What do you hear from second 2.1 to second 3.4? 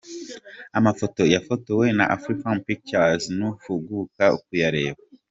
Afrifame Pictures